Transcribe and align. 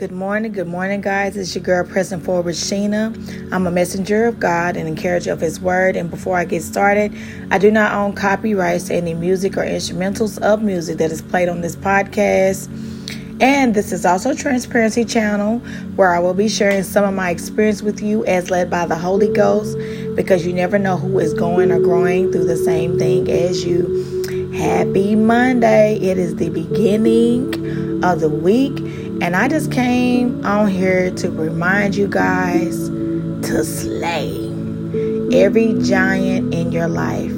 Good 0.00 0.12
morning, 0.12 0.52
good 0.52 0.66
morning, 0.66 1.02
guys. 1.02 1.36
It's 1.36 1.54
your 1.54 1.62
girl, 1.62 1.84
Pressing 1.84 2.20
Forward, 2.20 2.54
Sheena. 2.54 3.52
I'm 3.52 3.66
a 3.66 3.70
messenger 3.70 4.24
of 4.24 4.40
God 4.40 4.74
and 4.74 4.88
encourager 4.88 5.30
of 5.30 5.42
His 5.42 5.60
Word. 5.60 5.94
And 5.94 6.10
before 6.10 6.38
I 6.38 6.46
get 6.46 6.62
started, 6.62 7.14
I 7.50 7.58
do 7.58 7.70
not 7.70 7.92
own 7.92 8.14
copyrights 8.14 8.84
to 8.84 8.94
any 8.94 9.12
music 9.12 9.58
or 9.58 9.60
instrumentals 9.60 10.40
of 10.40 10.62
music 10.62 10.96
that 10.96 11.12
is 11.12 11.20
played 11.20 11.50
on 11.50 11.60
this 11.60 11.76
podcast. 11.76 12.70
And 13.42 13.74
this 13.74 13.92
is 13.92 14.06
also 14.06 14.32
Transparency 14.32 15.04
Channel, 15.04 15.58
where 15.96 16.14
I 16.14 16.18
will 16.18 16.32
be 16.32 16.48
sharing 16.48 16.82
some 16.82 17.04
of 17.04 17.12
my 17.12 17.28
experience 17.28 17.82
with 17.82 18.00
you 18.00 18.24
as 18.24 18.50
led 18.50 18.70
by 18.70 18.86
the 18.86 18.96
Holy 18.96 19.30
Ghost, 19.30 19.76
because 20.16 20.46
you 20.46 20.54
never 20.54 20.78
know 20.78 20.96
who 20.96 21.18
is 21.18 21.34
going 21.34 21.70
or 21.70 21.78
growing 21.78 22.32
through 22.32 22.46
the 22.46 22.56
same 22.56 22.98
thing 22.98 23.30
as 23.30 23.66
you. 23.66 24.50
Happy 24.54 25.14
Monday! 25.14 25.98
It 25.98 26.16
is 26.16 26.36
the 26.36 26.48
beginning 26.48 28.02
of 28.02 28.20
the 28.20 28.30
week 28.30 28.78
and 29.22 29.36
I 29.36 29.48
just 29.48 29.70
came 29.70 30.44
on 30.46 30.68
here 30.68 31.10
to 31.16 31.30
remind 31.30 31.94
you 31.94 32.08
guys 32.08 32.88
to 32.88 33.64
slay 33.64 34.48
every 35.32 35.74
giant 35.82 36.54
in 36.54 36.72
your 36.72 36.88
life, 36.88 37.32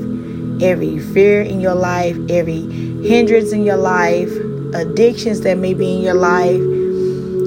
every 0.62 1.00
fear 1.00 1.42
in 1.42 1.60
your 1.60 1.74
life, 1.74 2.16
every 2.28 2.62
hindrance 3.02 3.50
in 3.50 3.64
your 3.64 3.76
life, 3.76 4.30
addictions 4.74 5.40
that 5.40 5.58
may 5.58 5.74
be 5.74 5.96
in 5.96 6.02
your 6.02 6.14
life, 6.14 6.60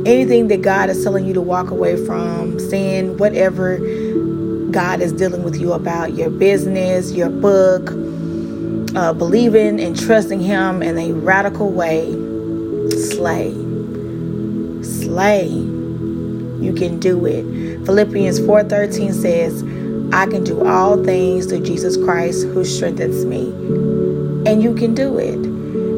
anything 0.06 0.50
that 0.50 0.62
God 0.62 0.90
is 0.90 1.02
telling 1.02 1.26
you 1.26 1.34
to 1.34 1.42
walk 1.42 1.70
away 1.70 1.96
from, 2.06 2.60
sin, 2.60 3.18
whatever 3.18 3.78
God 4.72 5.00
is 5.00 5.14
dealing 5.14 5.44
with 5.44 5.56
you 5.56 5.72
about, 5.72 6.14
your 6.14 6.30
business, 6.30 7.14
your 7.14 7.30
book, 7.30 7.90
uh, 8.98 9.14
believing 9.14 9.80
and 9.80 9.98
trusting 9.98 10.42
Him 10.42 10.84
in 10.84 10.98
a 10.98 11.14
radical 11.14 11.72
way, 11.72 12.12
slay 12.92 13.66
slay. 14.86 15.48
You 15.48 16.74
can 16.76 17.00
do 17.00 17.26
it. 17.26 17.44
Philippians 17.86 18.40
4:13 18.40 19.14
says, 19.14 19.64
I 20.14 20.26
can 20.28 20.44
do 20.44 20.66
all 20.66 21.04
things 21.04 21.48
through 21.48 21.64
Jesus 21.64 21.98
Christ 21.98 22.46
who 22.46 22.64
strengthens 22.64 23.26
me. 23.26 23.50
And 24.50 24.62
you 24.64 24.74
can 24.76 24.94
do 24.94 25.18
it. 25.18 25.38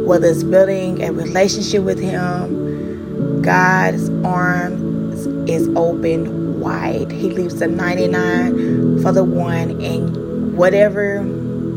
Whether 0.07 0.27
it's 0.27 0.43
building 0.43 1.03
a 1.03 1.11
relationship 1.11 1.83
with 1.83 1.99
him, 1.99 3.41
God's 3.41 4.09
arms 4.25 5.27
is 5.49 5.67
open 5.75 6.59
wide. 6.59 7.11
He 7.11 7.29
leaves 7.29 7.59
the 7.59 7.67
99 7.67 9.01
for 9.01 9.11
the 9.11 9.23
one 9.23 9.81
and 9.81 10.55
whatever 10.57 11.23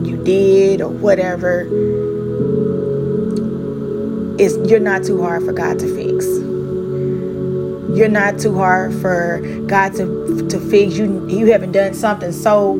you 0.04 0.22
did 0.24 0.80
or 0.80 0.88
whatever 0.88 1.62
is 4.40 4.56
you're 4.70 4.80
not 4.80 5.04
too 5.04 5.22
hard 5.22 5.44
for 5.44 5.52
God 5.52 5.78
to 5.80 5.94
fix 5.94 6.24
you're 7.94 8.08
not 8.08 8.38
too 8.38 8.54
hard 8.54 8.94
for 8.94 9.40
God 9.66 9.94
to 9.94 10.48
to 10.48 10.60
fix 10.60 10.96
you. 10.96 11.28
You 11.28 11.52
haven't 11.52 11.72
done 11.72 11.94
something 11.94 12.32
so 12.32 12.74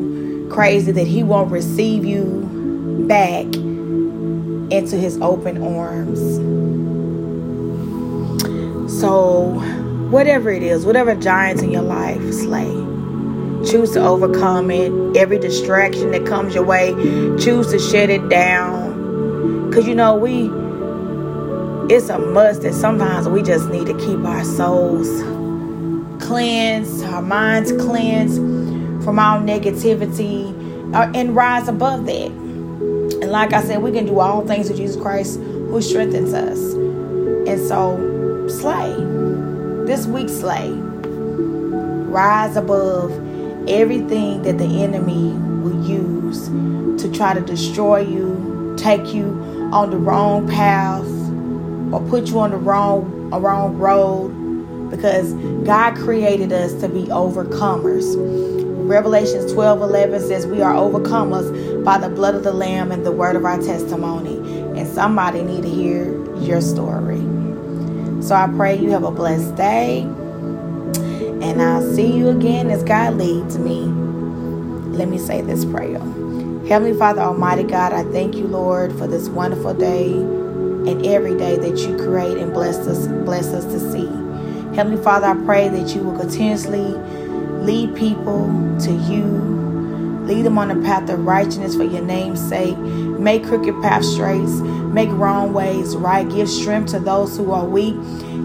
crazy 0.49 0.91
that 0.91 1.07
He 1.07 1.23
won't 1.23 1.51
receive 1.51 2.05
you 2.05 3.05
back 3.07 3.45
into 3.55 4.97
His 4.97 5.19
open 5.21 5.61
arms. 5.63 6.19
So, 8.99 9.43
whatever 10.09 10.49
it 10.49 10.63
is, 10.63 10.85
whatever 10.85 11.15
giants 11.15 11.61
in 11.61 11.71
your 11.71 11.81
life, 11.81 12.21
slay. 12.33 12.69
Choose 13.69 13.91
to 13.91 14.01
overcome 14.01 14.71
it. 14.71 14.91
Every 15.17 15.37
distraction 15.37 16.11
that 16.11 16.25
comes 16.25 16.55
your 16.55 16.63
way, 16.63 16.93
choose 17.39 17.71
to 17.71 17.79
shut 17.79 18.09
it 18.09 18.27
down. 18.29 19.69
Because 19.69 19.87
you 19.87 19.95
know, 19.95 20.15
we 20.15 20.49
it's 21.89 22.09
a 22.09 22.19
must 22.19 22.61
that 22.63 22.73
sometimes 22.73 23.27
we 23.27 23.41
just 23.43 23.69
need 23.69 23.87
to 23.87 23.97
keep 23.97 24.19
our 24.25 24.43
souls 24.43 25.07
cleansed, 26.21 27.03
our 27.05 27.21
minds 27.21 27.71
cleansed 27.73 28.37
from 29.03 29.19
all 29.19 29.39
negativity, 29.39 30.53
uh, 30.95 31.11
and 31.15 31.35
rise 31.35 31.67
above 31.67 32.05
that. 32.05 32.27
And 32.27 33.31
like 33.31 33.53
I 33.53 33.61
said, 33.63 33.81
we 33.81 33.91
can 33.91 34.05
do 34.05 34.19
all 34.19 34.45
things 34.47 34.69
with 34.69 34.77
Jesus 34.77 35.01
Christ 35.01 35.39
who 35.39 35.81
strengthens 35.81 36.33
us. 36.33 36.73
And 36.73 37.59
so, 37.59 38.47
slay. 38.47 38.93
This 39.85 40.05
week, 40.07 40.29
slay. 40.29 40.71
Rise 41.95 42.57
above 42.57 43.11
everything 43.69 44.43
that 44.43 44.57
the 44.57 44.83
enemy 44.83 45.33
will 45.63 45.85
use 45.85 46.47
to 47.01 47.11
try 47.13 47.33
to 47.33 47.41
destroy 47.41 47.99
you, 47.99 48.75
take 48.77 49.13
you 49.13 49.27
on 49.73 49.89
the 49.91 49.97
wrong 49.97 50.47
path, 50.47 51.05
or 51.91 52.01
put 52.09 52.27
you 52.27 52.39
on 52.39 52.51
the 52.51 52.57
wrong 52.57 53.29
a 53.33 53.39
wrong 53.39 53.77
road 53.77 54.29
because 54.89 55.33
God 55.65 55.95
created 55.95 56.51
us 56.51 56.73
to 56.81 56.89
be 56.89 57.03
overcomers. 57.03 58.15
Revelations 58.87 59.53
12 59.53 59.81
11 59.81 60.21
says, 60.27 60.45
We 60.47 60.61
are 60.61 60.73
overcomers 60.73 61.83
by 61.85 61.97
the 61.97 62.09
blood 62.09 62.35
of 62.35 62.43
the 62.43 62.51
Lamb 62.51 62.91
and 62.91 63.05
the 63.05 63.11
word 63.11 63.35
of 63.35 63.45
our 63.45 63.57
testimony. 63.57 64.37
And 64.77 64.87
somebody 64.87 65.41
need 65.41 65.63
to 65.63 65.69
hear 65.69 66.35
your 66.37 66.61
story. 66.61 67.19
So 68.21 68.35
I 68.35 68.47
pray 68.55 68.77
you 68.77 68.91
have 68.91 69.03
a 69.03 69.11
blessed 69.11 69.55
day. 69.55 70.01
And 71.41 71.61
I'll 71.61 71.81
see 71.93 72.11
you 72.15 72.29
again 72.29 72.69
as 72.69 72.83
God 72.83 73.15
leads 73.15 73.57
me. 73.57 73.81
Let 74.95 75.07
me 75.07 75.17
say 75.17 75.41
this 75.41 75.65
prayer. 75.65 75.99
Heavenly 76.67 76.97
Father, 76.97 77.21
Almighty 77.21 77.63
God, 77.63 77.93
I 77.93 78.03
thank 78.11 78.35
you, 78.35 78.45
Lord, 78.47 78.91
for 78.97 79.07
this 79.07 79.29
wonderful 79.29 79.73
day 79.73 80.09
and 80.91 81.05
every 81.05 81.37
day 81.37 81.57
that 81.57 81.77
you 81.79 81.97
create 81.97 82.37
and 82.37 82.53
bless 82.53 82.77
us, 82.87 83.07
bless 83.25 83.47
us 83.47 83.65
to 83.65 83.79
see. 83.91 84.07
Heavenly 84.75 85.01
Father, 85.03 85.27
I 85.27 85.45
pray 85.45 85.69
that 85.69 85.95
you 85.95 86.03
will 86.03 86.17
continuously 86.17 86.95
lead 87.63 87.95
people 87.95 88.47
to 88.81 88.91
you. 88.91 89.25
Lead 90.25 90.43
them 90.43 90.57
on 90.57 90.69
the 90.69 90.85
path 90.87 91.09
of 91.09 91.25
righteousness 91.25 91.75
for 91.75 91.83
your 91.83 92.03
name's 92.03 92.39
sake. 92.39 92.77
Make 92.77 93.45
crooked 93.45 93.81
paths 93.81 94.13
straight. 94.13 94.41
Make 94.41 95.09
wrong 95.11 95.53
ways 95.53 95.95
right. 95.95 96.27
Give 96.29 96.49
strength 96.49 96.91
to 96.91 96.99
those 96.99 97.37
who 97.37 97.51
are 97.51 97.65
weak. 97.65 97.95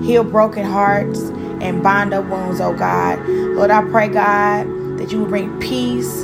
Heal 0.04 0.24
broken 0.24 0.64
hearts 0.64 1.20
and 1.60 1.82
bind 1.82 2.14
up 2.14 2.26
wounds, 2.26 2.60
oh 2.60 2.74
God. 2.74 3.26
Lord, 3.28 3.70
I 3.70 3.82
pray, 3.90 4.08
God, 4.08 4.66
that 4.98 5.12
you 5.12 5.20
will 5.20 5.26
bring 5.28 5.58
peace 5.60 6.22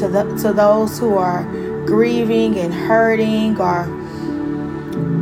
to 0.00 0.08
the 0.08 0.24
to 0.42 0.52
those 0.52 0.98
who 0.98 1.16
are 1.16 1.44
grieving 1.86 2.58
and 2.58 2.72
hurting 2.72 3.60
or 3.60 3.84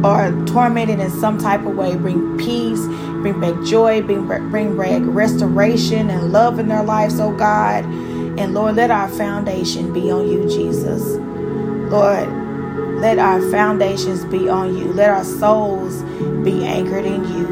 or 0.04 0.30
tormented 0.46 1.00
in 1.00 1.10
some 1.10 1.38
type 1.38 1.64
of 1.66 1.76
way. 1.76 1.96
Bring 1.96 2.36
peace, 2.38 2.84
bring 3.22 3.40
back 3.40 3.64
joy, 3.64 4.02
bring, 4.02 4.26
bring 4.26 4.76
back 4.76 5.02
restoration 5.04 6.10
and 6.10 6.32
love 6.32 6.58
in 6.58 6.68
their 6.68 6.82
lives, 6.82 7.18
oh 7.20 7.34
God. 7.36 7.84
And 7.84 8.54
Lord, 8.54 8.76
let 8.76 8.90
our 8.90 9.08
foundation 9.08 9.92
be 9.92 10.10
on 10.10 10.28
you, 10.28 10.48
Jesus. 10.48 11.02
Lord, 11.90 12.28
let 13.00 13.18
our 13.18 13.40
foundations 13.50 14.24
be 14.24 14.48
on 14.48 14.76
you. 14.76 14.92
Let 14.92 15.10
our 15.10 15.24
souls 15.24 16.02
be 16.44 16.64
anchored 16.64 17.04
in 17.04 17.24
you. 17.32 17.46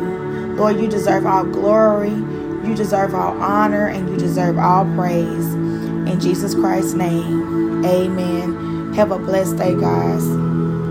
Lord, 0.56 0.78
you 0.78 0.88
deserve 0.88 1.26
all 1.26 1.44
glory, 1.44 2.10
you 2.10 2.74
deserve 2.74 3.14
all 3.14 3.32
honor, 3.40 3.86
and 3.88 4.08
you 4.08 4.16
deserve 4.16 4.58
all 4.58 4.84
praise. 4.94 5.54
In 5.54 6.20
Jesus 6.20 6.54
Christ's 6.54 6.94
name, 6.94 7.84
amen. 7.84 8.92
Have 8.94 9.10
a 9.10 9.18
blessed 9.18 9.56
day, 9.56 9.74
guys. 9.74 10.53